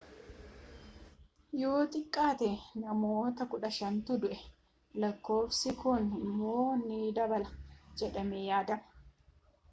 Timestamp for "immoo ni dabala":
6.27-7.49